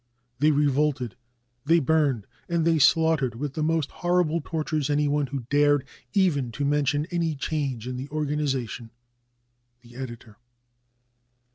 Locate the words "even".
6.15-6.51